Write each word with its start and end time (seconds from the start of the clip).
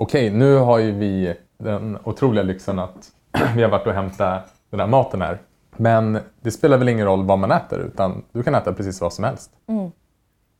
okej, 0.00 0.30
nu 0.30 0.56
har 0.56 0.78
ju 0.78 0.92
vi 0.92 1.34
den 1.58 1.98
otroliga 2.04 2.42
lyxen 2.42 2.78
att 2.78 3.12
vi 3.54 3.62
har 3.62 3.70
varit 3.70 3.86
och 3.86 3.92
hämtat 3.92 4.54
den 4.70 4.80
här 4.80 4.86
maten 4.86 5.22
här. 5.22 5.38
Men 5.76 6.18
det 6.40 6.50
spelar 6.50 6.78
väl 6.78 6.88
ingen 6.88 7.06
roll 7.06 7.24
vad 7.24 7.38
man 7.38 7.50
äter 7.50 7.78
utan 7.78 8.24
du 8.32 8.42
kan 8.42 8.54
äta 8.54 8.72
precis 8.72 9.00
vad 9.00 9.12
som 9.12 9.24
helst. 9.24 9.50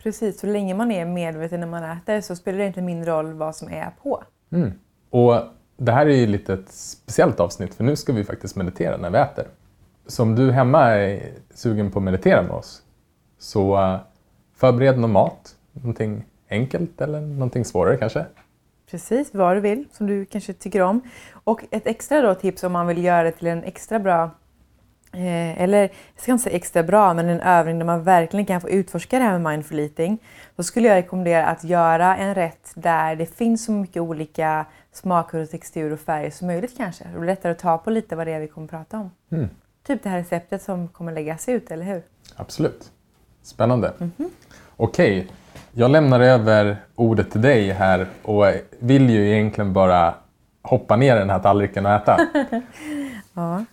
Precis, 0.03 0.41
så 0.41 0.47
länge 0.47 0.75
man 0.75 0.91
är 0.91 1.05
medveten 1.05 1.61
när 1.61 1.67
man 1.67 1.85
äter 1.85 2.21
så 2.21 2.37
spelar 2.37 2.59
det 2.59 2.67
inte 2.67 2.83
mindre 2.83 3.11
roll 3.11 3.33
vad 3.33 3.57
som 3.57 3.69
är 3.69 3.91
på. 4.03 4.23
Och 5.11 5.35
det 5.77 5.93
här 5.93 6.07
är 6.07 6.15
ju 6.15 6.27
lite 6.27 6.53
ett 6.53 6.71
speciellt 6.73 7.41
avsnitt 7.41 7.75
för 7.75 7.85
nu 7.85 7.97
ska 7.97 8.13
vi 8.13 8.25
faktiskt 8.25 8.57
meditera 8.57 8.97
när 8.97 9.11
vi 9.11 9.19
äter. 9.19 9.45
Så 10.07 10.23
om 10.23 10.35
du 10.35 10.53
hemma 10.53 10.85
är 10.85 11.33
sugen 11.55 11.91
på 11.91 11.99
att 11.99 12.05
meditera 12.05 12.43
med 12.43 12.53
oss 12.53 12.83
så 13.39 13.83
eh, 13.83 13.99
förbered 14.55 14.99
någon 14.99 15.13
mat. 15.13 15.57
Någonting 15.73 16.25
enkelt 16.51 17.01
eller 17.01 17.21
någonting 17.21 17.65
svårare 17.65 17.97
kanske. 17.97 18.27
Precis, 18.91 19.35
vad 19.35 19.57
du 19.57 19.61
vill 19.61 19.85
som 19.93 20.07
du 20.07 20.25
kanske 20.25 20.53
tycker 20.53 20.83
om. 20.83 21.01
Och 21.33 21.65
ett 21.71 21.87
extra 21.87 22.21
då 22.21 22.35
tips 22.35 22.65
om 22.65 22.73
man 22.73 22.87
vill 22.87 23.05
göra 23.05 23.23
det 23.23 23.33
till 23.33 23.47
en 23.47 23.65
extra 23.65 23.99
bra, 23.99 24.31
eh, 25.13 25.63
eller 25.63 25.81
jag 25.81 25.91
ska 26.17 26.33
inte 26.33 26.45
säga 26.45 26.57
extra 26.57 26.83
bra, 26.83 27.15
men 27.15 27.29
en 27.29 27.41
övning 27.41 27.79
där 27.79 27.87
man 27.87 28.03
verkligen 28.03 28.47
kan 28.47 28.61
få 28.61 28.71
utforska 28.71 29.19
det 29.19 29.25
här 29.25 29.39
med 29.39 29.53
mindful 29.53 29.79
eating. 29.79 30.19
Då 30.57 30.63
skulle 30.63 30.89
jag 30.89 30.97
rekommendera 30.97 31.47
att 31.47 31.65
göra 31.65 32.17
en 32.17 32.35
rätt 32.35 32.73
där 32.75 33.17
det 33.17 33.27
finns 33.27 33.65
så 33.65 33.73
mycket 33.73 34.03
olika 34.03 34.67
smaker 34.93 35.39
och 35.39 35.51
texturer 35.51 35.93
och 35.93 36.01
färger 36.01 36.31
som 36.31 36.47
möjligt 36.47 36.77
kanske. 36.77 37.05
Det 37.05 37.19
blir 37.19 37.27
lättare 37.27 37.53
att 37.53 37.59
ta 37.59 37.79
på 37.79 37.91
lite 37.91 38.17
vad 38.17 38.27
det 38.27 38.33
är 38.33 38.41
vi 38.41 38.49
kommer 38.49 38.67
prata 38.67 38.99
om. 38.99 39.11
Typ 39.87 40.03
det 40.03 40.09
här 40.09 40.19
receptet 40.19 40.63
som 40.63 40.89
kommer 40.89 41.13
läggas 41.13 41.49
ut, 41.49 41.71
eller 41.71 41.85
hur? 41.85 42.03
Absolut. 42.37 42.93
Spännande. 43.43 43.93
Okej, 44.77 45.29
jag 45.73 45.91
lämnar 45.91 46.21
över 46.21 46.77
ordet 46.95 47.31
till 47.31 47.43
dig 47.43 47.71
här 47.71 48.07
och 48.23 48.47
vill 48.79 49.11
ju 49.11 49.31
egentligen 49.31 49.73
bara 49.73 50.15
hoppa 50.63 50.97
ner 50.97 51.17
i 51.17 51.19
den 51.19 51.31
här 51.31 51.39
tallriken 51.39 51.87
och 51.87 51.93
äta. 51.93 52.19
Ja. 53.35 53.65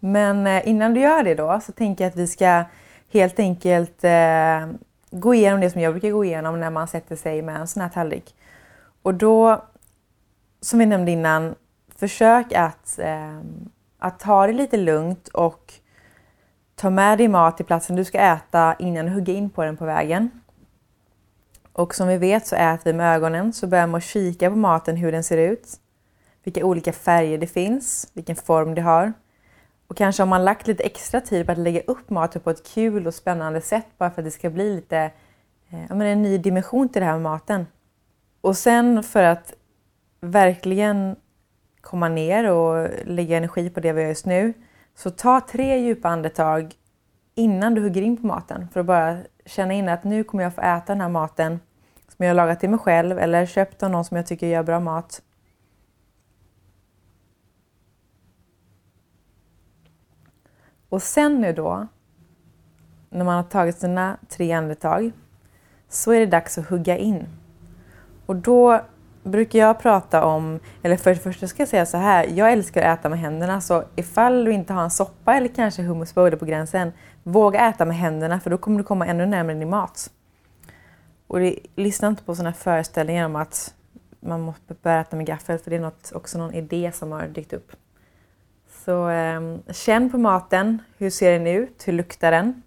Men 0.00 0.46
eh, 0.46 0.68
innan 0.68 0.94
du 0.94 1.00
gör 1.00 1.22
det 1.22 1.34
då 1.34 1.60
så 1.62 1.72
tänker 1.72 2.04
jag 2.04 2.10
att 2.10 2.16
vi 2.16 2.26
ska 2.26 2.64
helt 3.12 3.38
enkelt 3.38 4.04
eh, 4.04 4.66
gå 5.10 5.34
igenom 5.34 5.60
det 5.60 5.70
som 5.70 5.80
jag 5.80 5.92
brukar 5.92 6.10
gå 6.10 6.24
igenom 6.24 6.60
när 6.60 6.70
man 6.70 6.88
sätter 6.88 7.16
sig 7.16 7.42
med 7.42 7.56
en 7.56 7.66
sån 7.66 7.82
här 7.82 7.88
tallrik. 7.88 8.34
Och 9.02 9.14
då, 9.14 9.64
som 10.60 10.78
vi 10.78 10.86
nämnde 10.86 11.10
innan, 11.10 11.54
försök 11.96 12.52
att, 12.52 12.98
eh, 12.98 13.38
att 13.98 14.20
ta 14.20 14.46
det 14.46 14.52
lite 14.52 14.76
lugnt 14.76 15.28
och 15.28 15.72
ta 16.76 16.90
med 16.90 17.18
dig 17.18 17.28
mat 17.28 17.56
till 17.56 17.66
platsen 17.66 17.96
du 17.96 18.04
ska 18.04 18.18
äta 18.18 18.74
innan 18.78 19.06
du 19.06 19.12
hugger 19.12 19.34
in 19.34 19.50
på 19.50 19.64
den 19.64 19.76
på 19.76 19.84
vägen. 19.84 20.30
Och 21.78 21.94
som 21.94 22.08
vi 22.08 22.16
vet 22.16 22.46
så 22.46 22.56
äter 22.56 22.84
vi 22.84 22.92
med 22.92 23.16
ögonen, 23.16 23.52
så 23.52 23.66
börjar 23.66 23.86
man 23.86 24.00
kika 24.00 24.50
på 24.50 24.56
maten 24.56 24.96
hur 24.96 25.12
den 25.12 25.24
ser 25.24 25.38
ut. 25.38 25.68
Vilka 26.44 26.64
olika 26.64 26.92
färger 26.92 27.38
det 27.38 27.46
finns, 27.46 28.10
vilken 28.12 28.36
form 28.36 28.74
det 28.74 28.80
har. 28.80 29.12
Och 29.86 29.96
kanske 29.96 30.22
har 30.22 30.28
man 30.28 30.44
lagt 30.44 30.66
lite 30.66 30.82
extra 30.82 31.20
tid 31.20 31.46
på 31.46 31.52
att 31.52 31.58
lägga 31.58 31.80
upp 31.80 32.10
maten 32.10 32.40
på 32.40 32.50
ett 32.50 32.66
kul 32.74 33.06
och 33.06 33.14
spännande 33.14 33.60
sätt 33.60 33.86
bara 33.98 34.10
för 34.10 34.22
att 34.22 34.26
det 34.26 34.30
ska 34.30 34.50
bli 34.50 34.74
lite 34.74 34.98
eh, 35.68 35.80
ja, 35.88 35.94
men 35.94 36.06
en 36.06 36.22
ny 36.22 36.38
dimension 36.38 36.88
till 36.88 37.00
det 37.00 37.06
här 37.06 37.12
med 37.12 37.22
maten. 37.22 37.66
Och 38.40 38.56
sen 38.56 39.02
för 39.02 39.22
att 39.22 39.52
verkligen 40.20 41.16
komma 41.80 42.08
ner 42.08 42.50
och 42.50 42.88
lägga 43.04 43.36
energi 43.36 43.70
på 43.70 43.80
det 43.80 43.92
vi 43.92 44.02
gör 44.02 44.08
just 44.08 44.26
nu 44.26 44.52
så 44.94 45.10
ta 45.10 45.40
tre 45.40 45.78
djupa 45.78 46.08
andetag 46.08 46.74
innan 47.34 47.74
du 47.74 47.82
hugger 47.82 48.02
in 48.02 48.16
på 48.16 48.26
maten 48.26 48.68
för 48.72 48.80
att 48.80 48.86
bara 48.86 49.18
känna 49.46 49.74
in 49.74 49.88
att 49.88 50.04
nu 50.04 50.24
kommer 50.24 50.44
jag 50.44 50.54
få 50.54 50.60
äta 50.60 50.84
den 50.86 51.00
här 51.00 51.08
maten 51.08 51.60
som 52.18 52.24
jag 52.24 52.30
har 52.30 52.36
lagat 52.36 52.60
till 52.60 52.70
mig 52.70 52.78
själv 52.78 53.18
eller 53.18 53.46
köpt 53.46 53.82
av 53.82 53.90
någon 53.90 54.04
som 54.04 54.16
jag 54.16 54.26
tycker 54.26 54.46
gör 54.46 54.62
bra 54.62 54.80
mat. 54.80 55.22
Och 60.88 61.02
sen 61.02 61.40
nu 61.40 61.52
då, 61.52 61.86
när 63.10 63.24
man 63.24 63.34
har 63.34 63.42
tagit 63.42 63.78
sina 63.78 64.16
tre 64.28 64.52
andetag, 64.52 65.12
så 65.88 66.12
är 66.12 66.20
det 66.20 66.26
dags 66.26 66.58
att 66.58 66.68
hugga 66.68 66.96
in. 66.96 67.26
Och 68.26 68.36
då 68.36 68.80
brukar 69.22 69.58
jag 69.58 69.78
prata 69.80 70.24
om, 70.24 70.60
eller 70.82 70.96
för 70.96 71.10
det 71.10 71.16
första 71.16 71.46
ska 71.46 71.62
jag 71.62 71.68
säga 71.68 71.86
så 71.86 71.96
här, 71.96 72.26
jag 72.34 72.52
älskar 72.52 72.82
att 72.82 72.98
äta 72.98 73.08
med 73.08 73.18
händerna 73.18 73.60
så 73.60 73.84
ifall 73.96 74.44
du 74.44 74.52
inte 74.52 74.72
har 74.72 74.82
en 74.82 74.90
soppa 74.90 75.34
eller 75.34 75.48
kanske 75.48 75.82
hummus 75.82 76.12
på 76.12 76.28
gränsen, 76.28 76.92
våga 77.22 77.68
äta 77.68 77.84
med 77.84 77.96
händerna 77.96 78.40
för 78.40 78.50
då 78.50 78.58
kommer 78.58 78.78
du 78.78 78.84
komma 78.84 79.06
ännu 79.06 79.26
närmare 79.26 79.58
din 79.58 79.70
mat. 79.70 80.10
Och 81.28 81.40
det, 81.40 81.58
lyssna 81.76 82.08
inte 82.08 82.22
på 82.22 82.34
sådana 82.34 82.52
föreställningar 82.52 83.26
om 83.26 83.36
att 83.36 83.74
man 84.20 84.40
måste 84.40 84.74
börja 84.82 85.00
äta 85.00 85.16
med 85.16 85.26
gaffel 85.26 85.58
för 85.58 85.70
det 85.70 85.76
är 85.76 85.80
något, 85.80 86.12
också 86.14 86.38
någon 86.38 86.54
idé 86.54 86.92
som 86.94 87.12
har 87.12 87.28
dykt 87.28 87.52
upp. 87.52 87.72
Så 88.84 89.08
eh, 89.08 89.40
känn 89.72 90.10
på 90.10 90.18
maten, 90.18 90.82
hur 90.98 91.10
ser 91.10 91.32
den 91.32 91.46
ut, 91.46 91.88
hur 91.88 91.92
luktar 91.92 92.30
den? 92.30 92.62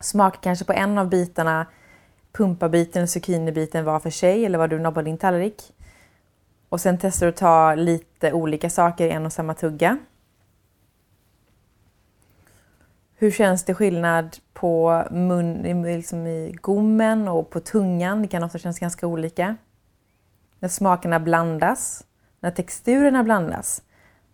Smaka 0.00 0.38
kanske 0.42 0.64
på 0.64 0.72
en 0.72 0.98
av 0.98 1.08
bitarna, 1.08 1.66
pumpabiten 2.32 3.02
och 3.02 3.08
zucchinibiten 3.08 3.84
var 3.84 4.00
för 4.00 4.10
sig 4.10 4.46
eller 4.46 4.58
vad 4.58 4.70
du 4.70 4.78
nobbar 4.78 5.02
din 5.02 5.18
tallrik. 5.18 5.72
Och 6.68 6.80
sen 6.80 6.98
testar 6.98 7.26
du 7.26 7.30
att 7.30 7.36
ta 7.36 7.74
lite 7.74 8.32
olika 8.32 8.70
saker 8.70 9.06
i 9.06 9.10
en 9.10 9.26
och 9.26 9.32
samma 9.32 9.54
tugga. 9.54 9.98
Hur 13.22 13.30
känns 13.30 13.64
det 13.64 13.74
skillnad 13.74 14.36
på 14.52 15.04
mun, 15.10 15.82
liksom 15.82 16.26
i 16.26 16.56
gommen 16.60 17.28
och 17.28 17.50
på 17.50 17.60
tungan? 17.60 18.22
Det 18.22 18.28
kan 18.28 18.42
ofta 18.42 18.58
kännas 18.58 18.78
ganska 18.78 19.06
olika. 19.06 19.56
När 20.58 20.68
smakerna 20.68 21.20
blandas, 21.20 22.04
när 22.40 22.50
texturerna 22.50 23.24
blandas. 23.24 23.82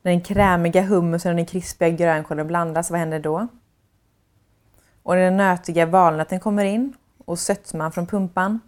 När 0.02 0.12
den 0.12 0.20
krämiga 0.20 0.82
hummusen 0.82 1.30
och 1.30 1.36
den 1.36 1.46
krispiga 1.46 1.88
grönkålen 1.88 2.46
blandas, 2.46 2.90
vad 2.90 3.00
händer 3.00 3.20
då? 3.20 3.48
Och 5.02 5.14
när 5.14 5.22
den 5.22 5.36
nötiga 5.36 5.86
valnöten 5.86 6.40
kommer 6.40 6.64
in 6.64 6.92
och 7.24 7.38
sötman 7.38 7.92
från 7.92 8.06
pumpan. 8.06 8.60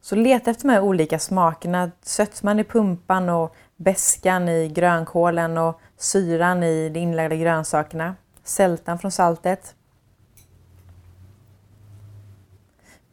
Så 0.00 0.16
leta 0.16 0.50
efter 0.50 0.68
de 0.68 0.74
här 0.74 0.80
olika 0.80 1.18
smakerna. 1.18 1.90
Sötman 2.02 2.60
i 2.60 2.64
pumpan 2.64 3.28
och 3.28 3.56
beskan 3.76 4.48
i 4.48 4.68
grönkålen 4.68 5.58
och 5.58 5.80
syran 5.96 6.62
i 6.62 6.88
de 6.88 7.00
inlagda 7.00 7.36
grönsakerna. 7.36 8.14
Sältan 8.46 8.98
från 8.98 9.10
saltet. 9.10 9.74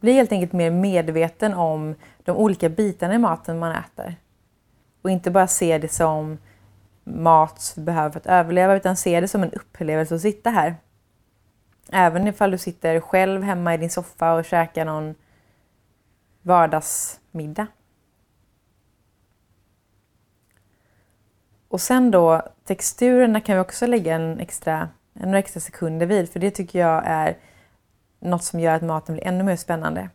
Bli 0.00 0.12
helt 0.12 0.32
enkelt 0.32 0.52
mer 0.52 0.70
medveten 0.70 1.54
om 1.54 1.94
de 2.24 2.36
olika 2.36 2.68
bitarna 2.68 3.14
i 3.14 3.18
maten 3.18 3.58
man 3.58 3.72
äter. 3.72 4.16
Och 5.02 5.10
inte 5.10 5.30
bara 5.30 5.46
se 5.46 5.78
det 5.78 5.92
som 5.92 6.38
mat 7.04 7.72
vi 7.76 7.82
behöver 7.82 8.10
för 8.10 8.20
att 8.20 8.26
överleva 8.26 8.76
utan 8.76 8.96
se 8.96 9.20
det 9.20 9.28
som 9.28 9.42
en 9.42 9.52
upplevelse 9.52 10.14
att 10.14 10.20
sitta 10.20 10.50
här. 10.50 10.76
Även 11.92 12.26
ifall 12.26 12.50
du 12.50 12.58
sitter 12.58 13.00
själv 13.00 13.42
hemma 13.42 13.74
i 13.74 13.78
din 13.78 13.90
soffa 13.90 14.32
och 14.32 14.44
käkar 14.44 14.84
någon 14.84 15.14
vardagsmiddag. 16.42 17.66
Och 21.68 21.80
sen 21.80 22.10
då 22.10 22.42
texturerna 22.64 23.40
kan 23.40 23.54
vi 23.54 23.60
också 23.60 23.86
lägga 23.86 24.14
en 24.14 24.40
extra, 24.40 24.88
några 25.14 25.38
extra 25.38 25.60
sekunder 25.60 26.06
vid 26.06 26.30
för 26.30 26.40
det 26.40 26.50
tycker 26.50 26.78
jag 26.78 27.02
är 27.06 27.36
något 28.20 28.44
som 28.44 28.60
gör 28.60 28.74
att 28.74 28.82
maten 28.82 29.14
blir 29.14 29.26
ännu 29.26 29.44
mer 29.44 29.56
spännande. 29.56 30.08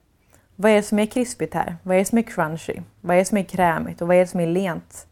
Vad 0.55 0.71
är 0.71 0.75
det 0.75 0.83
som 0.83 0.99
är 0.99 1.05
krispigt 1.05 1.53
här? 1.53 1.77
Vad 1.83 1.95
är 1.95 1.99
det 1.99 2.05
som 2.05 2.17
är 2.17 2.21
crunchy? 2.21 2.81
Vad 3.01 3.15
är 3.15 3.19
det 3.19 3.25
som 3.25 3.37
är 3.37 3.43
krämigt? 3.43 4.01
Och 4.01 4.07
vad 4.07 4.17
är 4.17 4.21
det 4.21 4.27
som 4.27 4.39
är 4.39 4.47
lent? 4.47 5.07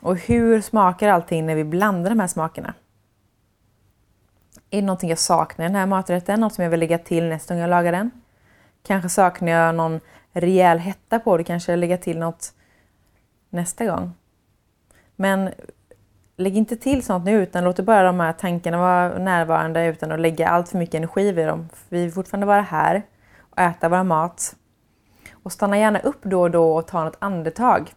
Och 0.00 0.16
hur 0.16 0.60
smakar 0.60 1.08
allting 1.08 1.46
när 1.46 1.54
vi 1.54 1.64
blandar 1.64 2.10
de 2.10 2.20
här 2.20 2.26
smakerna? 2.26 2.74
Är 4.70 4.80
det 4.80 4.86
någonting 4.86 5.10
jag 5.10 5.18
saknar 5.18 5.64
i 5.64 5.68
den 5.68 5.76
här 5.76 5.86
maträtten? 5.86 6.40
Något 6.40 6.54
som 6.54 6.64
jag 6.64 6.70
vill 6.70 6.80
lägga 6.80 6.98
till 6.98 7.28
nästa 7.28 7.54
gång 7.54 7.60
jag 7.60 7.70
lagar 7.70 7.92
den? 7.92 8.10
Kanske 8.82 9.08
saknar 9.08 9.52
jag 9.52 9.74
någon 9.74 10.00
rejäl 10.32 10.78
hetta 10.78 11.18
på 11.18 11.36
det. 11.36 11.44
Kanske 11.44 11.76
lägga 11.76 11.98
till 11.98 12.18
något 12.18 12.54
nästa 13.50 13.86
gång. 13.86 14.12
Men 15.16 15.50
lägg 16.36 16.56
inte 16.56 16.76
till 16.76 17.04
sånt 17.04 17.24
nu 17.24 17.42
utan 17.42 17.64
låt 17.64 17.80
bara 17.80 18.02
de 18.02 18.20
här 18.20 18.32
tankarna 18.32 18.78
vara 18.78 19.18
närvarande 19.18 19.86
utan 19.86 20.12
att 20.12 20.20
lägga 20.20 20.48
allt 20.48 20.68
för 20.68 20.78
mycket 20.78 20.94
energi 20.94 21.32
vid 21.32 21.46
dem. 21.46 21.68
För 21.72 21.96
vi 21.96 22.02
vill 22.02 22.12
fortfarande 22.12 22.46
vara 22.46 22.60
här 22.60 23.02
och 23.50 23.58
äta 23.58 23.88
vår 23.88 24.02
mat. 24.02 24.56
Och 25.32 25.52
stanna 25.52 25.78
gärna 25.78 25.98
upp 25.98 26.22
då 26.22 26.40
och 26.40 26.50
då 26.50 26.76
och 26.76 26.86
ta 26.86 27.04
något 27.04 27.16
andetag. 27.18 27.92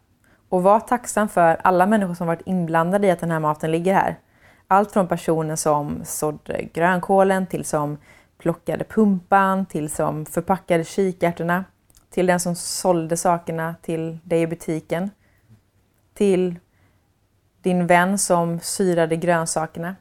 Och 0.50 0.64
var 0.64 0.80
tacksam 0.80 1.30
för 1.30 1.58
alla 1.64 1.86
människor 1.86 2.14
som 2.14 2.28
varit 2.28 2.42
inblandade 2.46 3.08
i 3.08 3.12
att 3.12 3.20
den 3.20 3.32
här 3.32 3.40
maten 3.40 3.72
ligger 3.72 3.94
här. 3.94 4.20
Allt 4.68 4.92
från 4.92 5.08
personen 5.08 5.58
som 5.58 6.02
sådde 6.04 6.64
grönkålen 6.74 7.48
till 7.48 7.66
som 7.66 7.98
plockade 8.38 8.84
pumpan, 8.84 9.66
till 9.66 9.90
som 9.90 10.26
förpackade 10.26 10.84
kikärtorna, 10.84 11.64
till 12.10 12.26
den 12.26 12.40
som 12.40 12.56
sålde 12.56 13.18
sakerna 13.18 13.76
till 13.82 14.20
dig 14.24 14.42
i 14.42 14.48
butiken, 14.48 15.10
till 16.14 16.56
din 17.66 17.88
vän 17.88 18.18
som 18.18 18.60
syrade 18.60 19.16
grönsakerna. 19.16 19.96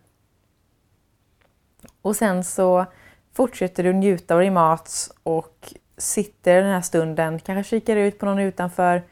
Och 2.02 2.16
sen 2.16 2.44
så 2.44 2.86
fortsätter 3.32 3.82
du 3.82 3.92
njuta 3.92 4.34
av 4.34 4.40
din 4.40 4.54
mat 4.54 5.10
och 5.22 5.74
sitter 5.96 6.62
den 6.62 6.72
här 6.72 6.80
stunden, 6.80 7.38
kanske 7.38 7.70
kikar 7.70 7.96
ut 7.96 8.18
på 8.18 8.26
någon 8.26 8.38
utanför 8.38 9.02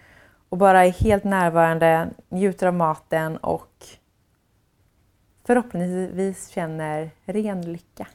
och 0.49 0.59
bara 0.59 0.85
är 0.85 0.91
helt 0.91 1.25
närvarande, 1.25 2.09
njuter 2.29 2.67
av 2.67 2.75
maten 2.75 3.37
och 3.37 3.87
förhoppningsvis 5.47 6.49
känner 6.49 7.11
ren 7.25 7.73
lycka. 7.73 8.07